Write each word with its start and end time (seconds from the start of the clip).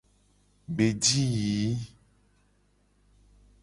Gbe 0.75 0.85
ji 1.03 1.23
yiyi. 1.35 1.71